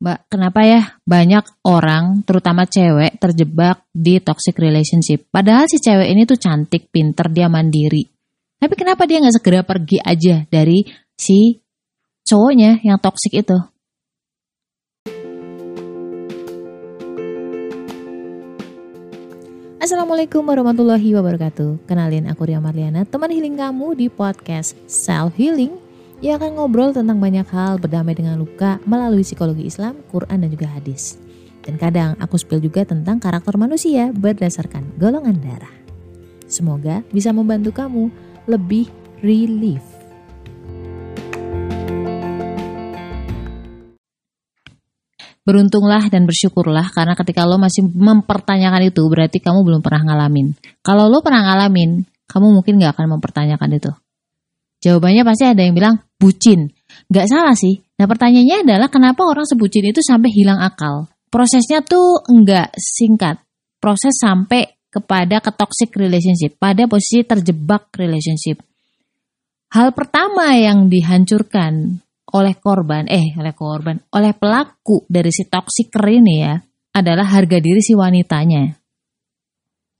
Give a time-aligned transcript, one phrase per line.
[0.00, 5.28] Mbak, kenapa ya banyak orang, terutama cewek, terjebak di toxic relationship?
[5.28, 8.08] Padahal si cewek ini tuh cantik, pinter, dia mandiri.
[8.56, 11.60] Tapi kenapa dia nggak segera pergi aja dari si
[12.24, 13.60] cowoknya yang toxic itu?
[19.84, 21.84] Assalamualaikum warahmatullahi wabarakatuh.
[21.84, 25.89] Kenalin aku Ria Marliana, teman healing kamu di podcast Self Healing
[26.20, 30.68] ia akan ngobrol tentang banyak hal berdamai dengan luka melalui psikologi Islam, Quran dan juga
[30.68, 31.16] hadis.
[31.64, 35.72] Dan kadang aku spill juga tentang karakter manusia berdasarkan golongan darah.
[36.44, 38.12] Semoga bisa membantu kamu
[38.44, 38.92] lebih
[39.24, 39.80] relief.
[45.40, 50.52] Beruntunglah dan bersyukurlah karena ketika lo masih mempertanyakan itu berarti kamu belum pernah ngalamin.
[50.84, 53.92] Kalau lo pernah ngalamin, kamu mungkin gak akan mempertanyakan itu.
[54.80, 56.72] Jawabannya pasti ada yang bilang bucin.
[57.12, 57.80] Gak salah sih.
[58.00, 61.12] Nah pertanyaannya adalah kenapa orang sebucin itu sampai hilang akal?
[61.28, 63.38] Prosesnya tuh enggak singkat.
[63.80, 68.58] Proses sampai kepada ke toxic relationship, pada posisi terjebak relationship.
[69.70, 72.02] Hal pertama yang dihancurkan
[72.34, 76.58] oleh korban, eh oleh korban, oleh pelaku dari si toxic ini ya,
[76.90, 78.79] adalah harga diri si wanitanya.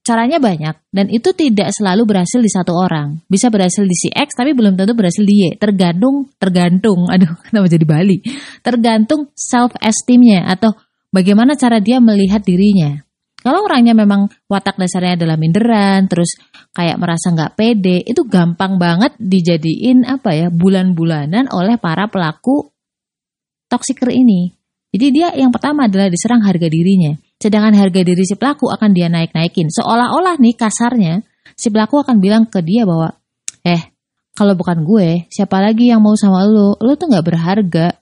[0.00, 3.20] Caranya banyak dan itu tidak selalu berhasil di satu orang.
[3.28, 5.60] Bisa berhasil di si X tapi belum tentu berhasil di Y.
[5.60, 7.04] Tergantung, tergantung.
[7.12, 8.24] Aduh, kenapa jadi Bali?
[8.64, 10.72] Tergantung self esteemnya atau
[11.12, 12.96] bagaimana cara dia melihat dirinya.
[13.40, 16.36] Kalau orangnya memang watak dasarnya adalah minderan, terus
[16.76, 22.68] kayak merasa nggak pede, itu gampang banget dijadiin apa ya bulan-bulanan oleh para pelaku
[23.72, 24.52] toksiker ini.
[24.92, 27.16] Jadi dia yang pertama adalah diserang harga dirinya.
[27.40, 29.72] Sedangkan harga diri si pelaku akan dia naik-naikin.
[29.72, 31.24] Seolah-olah nih kasarnya,
[31.56, 33.16] si pelaku akan bilang ke dia bahwa,
[33.64, 33.96] eh,
[34.36, 36.76] kalau bukan gue, siapa lagi yang mau sama lo?
[36.84, 37.96] Lo tuh gak berharga.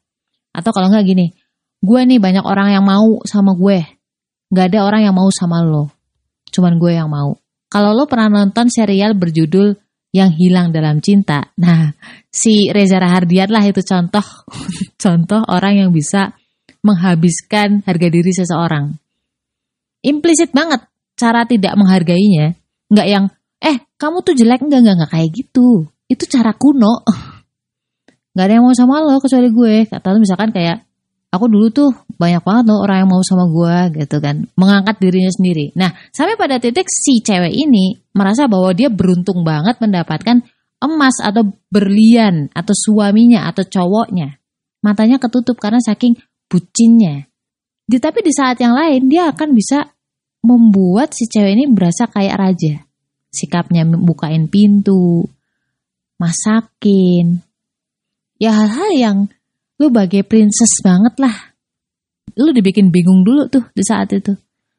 [0.50, 1.30] Atau kalau nggak gini,
[1.78, 3.78] gue nih banyak orang yang mau sama gue.
[4.50, 5.86] Gak ada orang yang mau sama lo.
[6.50, 7.39] Cuman gue yang mau.
[7.70, 9.79] Kalau lo pernah nonton serial berjudul
[10.11, 11.52] Yang Hilang Dalam Cinta.
[11.62, 11.95] Nah,
[12.27, 14.24] si Reza Rahardian lah itu contoh
[15.02, 16.35] contoh orang yang bisa
[16.83, 19.08] menghabiskan harga diri seseorang
[20.08, 20.89] implisit banget
[21.19, 22.57] cara tidak menghargainya.
[22.89, 23.24] Nggak yang,
[23.61, 25.69] eh kamu tuh jelek, enggak, enggak, enggak kayak gitu.
[26.08, 27.05] Itu cara kuno.
[28.33, 29.74] Nggak ada yang mau sama lo kecuali gue.
[29.91, 30.86] Kata lo misalkan kayak,
[31.35, 34.47] aku dulu tuh banyak banget loh orang yang mau sama gue gitu kan.
[34.55, 35.74] Mengangkat dirinya sendiri.
[35.74, 40.47] Nah, sampai pada titik si cewek ini merasa bahwa dia beruntung banget mendapatkan
[40.79, 44.39] emas atau berlian atau suaminya atau cowoknya.
[44.86, 46.14] Matanya ketutup karena saking
[46.47, 47.27] bucinnya.
[47.89, 49.98] Di, tapi di saat yang lain dia akan bisa
[50.48, 52.75] membuat si cewek ini berasa kayak raja.
[53.29, 55.29] Sikapnya bukain pintu,
[56.17, 57.45] masakin.
[58.41, 59.19] Ya hal-hal yang
[59.77, 61.36] lu bagai princess banget lah.
[62.33, 64.33] Lu dibikin bingung dulu tuh di saat itu.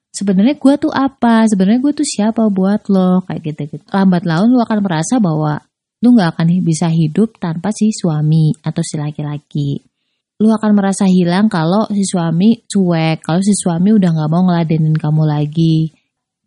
[0.09, 1.45] Sebenarnya gue tuh apa?
[1.45, 3.21] Sebenarnya gue tuh siapa buat lo?
[3.29, 3.85] Kayak gitu-gitu.
[3.93, 5.61] Lambat laun lu akan merasa bahwa
[6.01, 9.88] lu gak akan bisa hidup tanpa si suami atau si laki-laki
[10.39, 14.95] lu akan merasa hilang kalau si suami cuek, kalau si suami udah nggak mau ngeladenin
[14.95, 15.91] kamu lagi.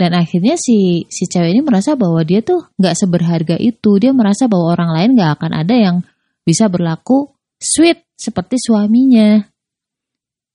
[0.00, 4.00] Dan akhirnya si si cewek ini merasa bahwa dia tuh nggak seberharga itu.
[4.00, 5.96] Dia merasa bahwa orang lain nggak akan ada yang
[6.42, 9.44] bisa berlaku sweet seperti suaminya.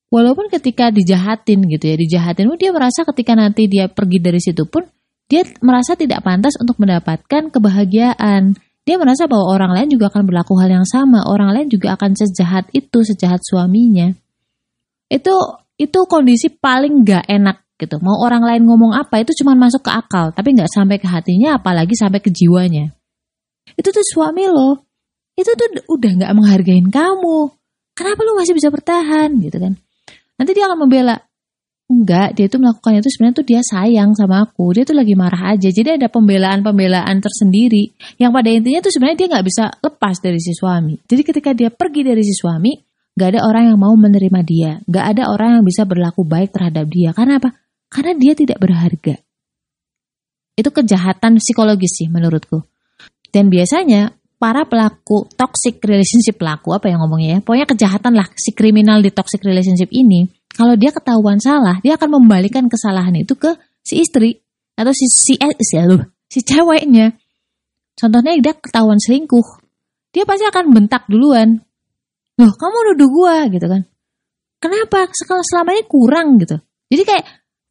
[0.10, 4.88] Walaupun ketika dijahatin gitu ya, dijahatin dia merasa ketika nanti dia pergi dari situ pun
[5.28, 8.56] dia merasa tidak pantas untuk mendapatkan kebahagiaan
[8.88, 11.28] dia merasa bahwa orang lain juga akan berlaku hal yang sama.
[11.28, 14.16] Orang lain juga akan sejahat itu, sejahat suaminya.
[15.12, 15.36] Itu
[15.76, 18.00] itu kondisi paling gak enak gitu.
[18.00, 21.60] Mau orang lain ngomong apa itu cuma masuk ke akal, tapi nggak sampai ke hatinya,
[21.60, 22.96] apalagi sampai ke jiwanya.
[23.76, 24.82] Itu tuh suami lo,
[25.36, 27.54] itu tuh udah nggak menghargain kamu.
[27.94, 29.76] Kenapa lo masih bisa bertahan gitu kan?
[30.40, 31.27] Nanti dia akan membela,
[31.88, 34.76] Enggak, dia itu melakukan itu sebenarnya tuh dia sayang sama aku.
[34.76, 35.72] Dia tuh lagi marah aja.
[35.72, 37.96] Jadi ada pembelaan-pembelaan tersendiri.
[38.20, 41.00] Yang pada intinya tuh sebenarnya dia nggak bisa lepas dari si suami.
[41.08, 42.76] Jadi ketika dia pergi dari si suami,
[43.16, 44.72] nggak ada orang yang mau menerima dia.
[44.84, 47.16] Nggak ada orang yang bisa berlaku baik terhadap dia.
[47.16, 47.56] Karena apa?
[47.88, 49.16] Karena dia tidak berharga.
[50.60, 52.68] Itu kejahatan psikologis sih menurutku.
[53.32, 58.54] Dan biasanya para pelaku toxic relationship pelaku apa yang ngomongnya ya pokoknya kejahatan lah si
[58.54, 63.54] kriminal di toxic relationship ini kalau dia ketahuan salah, dia akan membalikan kesalahan itu ke
[63.86, 64.42] si istri
[64.74, 65.78] atau si si eh, si,
[66.26, 67.14] si ceweknya.
[67.94, 69.62] Contohnya dia ketahuan selingkuh,
[70.10, 71.62] dia pasti akan bentak duluan.
[72.42, 73.86] Loh, kamu nuduh gua gitu kan.
[74.58, 75.06] Kenapa?
[75.14, 76.58] Sekarang selama ini kurang gitu.
[76.90, 77.26] Jadi kayak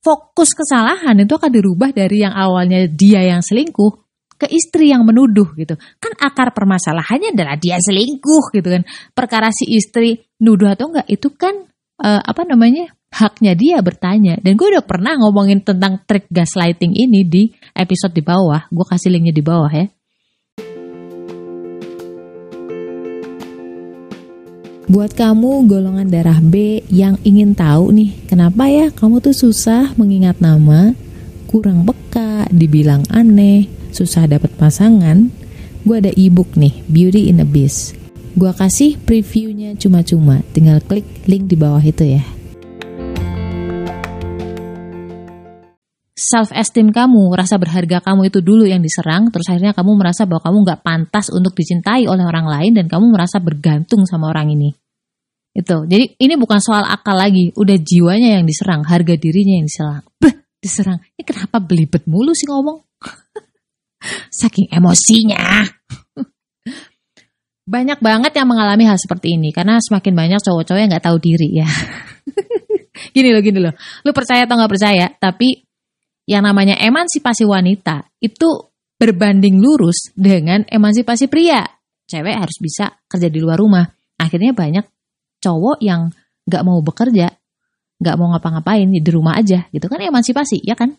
[0.07, 4.07] fokus kesalahan itu akan dirubah dari yang awalnya dia yang selingkuh
[4.39, 5.75] ke istri yang menuduh gitu.
[5.99, 8.83] Kan akar permasalahannya adalah dia selingkuh gitu kan.
[9.11, 11.67] Perkara si istri nuduh atau enggak itu kan
[12.01, 14.37] uh, apa namanya haknya dia bertanya.
[14.41, 18.69] Dan gue udah pernah ngomongin tentang trik gaslighting ini di episode di bawah.
[18.69, 19.87] Gue kasih linknya di bawah ya.
[24.87, 30.39] Buat kamu golongan darah B yang ingin tahu nih, kenapa ya kamu tuh susah mengingat
[30.39, 30.95] nama,
[31.51, 35.27] kurang peka, dibilang aneh, susah dapat pasangan,
[35.83, 38.06] gue ada ebook nih, Beauty in a Beast.
[38.37, 42.23] Gue kasih previewnya cuma-cuma, tinggal klik link di bawah itu ya.
[46.27, 50.43] self esteem kamu, rasa berharga kamu itu dulu yang diserang, terus akhirnya kamu merasa bahwa
[50.43, 54.75] kamu nggak pantas untuk dicintai oleh orang lain dan kamu merasa bergantung sama orang ini.
[55.57, 55.89] Itu.
[55.89, 60.05] Jadi ini bukan soal akal lagi, udah jiwanya yang diserang, harga dirinya yang diserang.
[60.21, 61.01] Beh, diserang.
[61.17, 62.85] Ini kenapa belibet mulu sih ngomong?
[64.41, 65.65] Saking emosinya.
[67.67, 71.49] Banyak banget yang mengalami hal seperti ini karena semakin banyak cowok-cowok yang nggak tahu diri
[71.51, 71.69] ya.
[73.17, 73.75] gini loh, gini loh.
[74.07, 75.67] Lu percaya atau nggak percaya, tapi
[76.31, 81.67] yang namanya emansipasi wanita itu berbanding lurus dengan emansipasi pria.
[82.07, 83.83] Cewek harus bisa kerja di luar rumah.
[84.17, 84.87] Akhirnya banyak
[85.43, 86.09] cowok yang
[86.47, 87.35] gak mau bekerja,
[87.99, 90.95] gak mau ngapa-ngapain di rumah aja gitu kan emansipasi ya kan?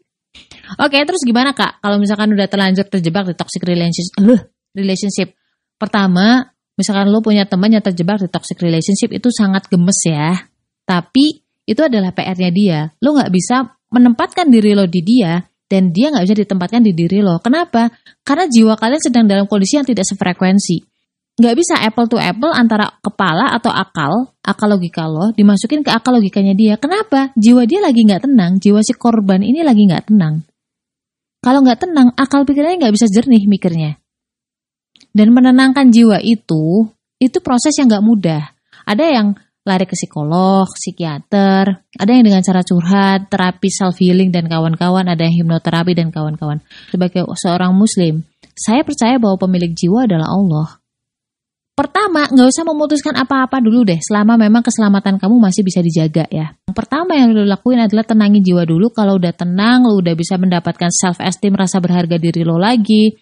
[0.86, 4.14] Oke terus gimana kak kalau misalkan udah terlanjur terjebak di toxic relationship?
[4.22, 4.38] Uh,
[4.70, 5.34] relationship
[5.80, 10.36] pertama misalkan lo punya teman yang terjebak di toxic relationship itu sangat gemes ya.
[10.84, 12.80] Tapi itu adalah PR-nya dia.
[13.00, 15.40] Lo nggak bisa menempatkan diri lo di dia
[15.70, 17.38] dan dia nggak bisa ditempatkan di diri lo.
[17.38, 17.88] Kenapa?
[18.26, 20.82] Karena jiwa kalian sedang dalam kondisi yang tidak sefrekuensi.
[21.40, 26.18] Nggak bisa apple to apple antara kepala atau akal, akal logika lo, dimasukin ke akal
[26.18, 26.74] logikanya dia.
[26.76, 27.32] Kenapa?
[27.38, 30.44] Jiwa dia lagi nggak tenang, jiwa si korban ini lagi nggak tenang.
[31.40, 33.96] Kalau nggak tenang, akal pikirannya nggak bisa jernih mikirnya.
[35.10, 36.86] Dan menenangkan jiwa itu,
[37.18, 38.42] itu proses yang nggak mudah.
[38.86, 39.28] Ada yang
[39.60, 45.28] lari ke psikolog, psikiater, ada yang dengan cara curhat, terapi self healing dan kawan-kawan, ada
[45.28, 46.64] yang hipnoterapi dan kawan-kawan.
[46.88, 48.24] Sebagai seorang muslim,
[48.56, 50.79] saya percaya bahwa pemilik jiwa adalah Allah.
[51.80, 56.52] Pertama, nggak usah memutuskan apa-apa dulu deh, selama memang keselamatan kamu masih bisa dijaga ya.
[56.68, 58.92] Yang pertama yang lo lakuin adalah tenangin jiwa dulu.
[58.92, 63.16] Kalau udah tenang, lo udah bisa mendapatkan self esteem, rasa berharga diri lo lagi,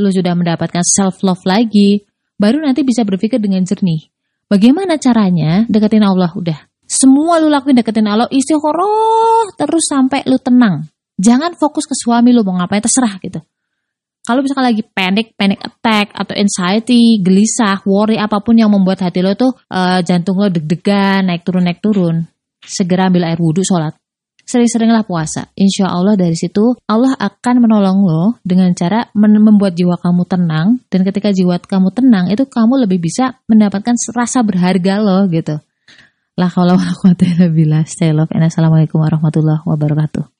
[0.00, 2.00] lo sudah mendapatkan self love lagi,
[2.40, 4.08] baru nanti bisa berpikir dengan jernih
[4.48, 6.56] Bagaimana caranya deketin Allah udah?
[6.88, 10.88] Semua lu lakuin deketin Allah istikharah terus sampai lu tenang.
[11.20, 13.44] Jangan fokus ke suami lu mau ngapain terserah gitu.
[14.28, 19.24] Kalau misalkan lagi panic, panic attack atau anxiety, gelisah, worry apa pun yang membuat hati
[19.24, 22.28] lo tuh uh, jantung lo deg-degan, naik turun naik turun,
[22.60, 23.96] segera ambil air wudhu sholat
[24.48, 25.52] sering-seringlah puasa.
[25.52, 31.04] Insya Allah dari situ Allah akan menolong lo dengan cara membuat jiwa kamu tenang dan
[31.04, 35.60] ketika jiwa kamu tenang itu kamu lebih bisa mendapatkan rasa berharga lo gitu.
[36.40, 37.12] Lah kalau aku
[37.84, 40.37] Stay love and assalamualaikum warahmatullahi wabarakatuh.